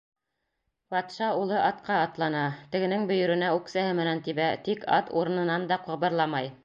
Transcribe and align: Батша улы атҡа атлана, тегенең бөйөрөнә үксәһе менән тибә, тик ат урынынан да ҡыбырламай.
Батша 0.93 1.27
улы 1.41 1.59
атҡа 1.65 1.97
атлана, 2.05 2.41
тегенең 2.75 3.05
бөйөрөнә 3.11 3.51
үксәһе 3.59 3.93
менән 4.01 4.25
тибә, 4.29 4.49
тик 4.69 4.89
ат 5.01 5.13
урынынан 5.21 5.69
да 5.75 5.83
ҡыбырламай. 5.89 6.55